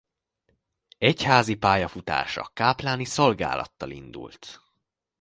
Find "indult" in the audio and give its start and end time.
3.89-4.61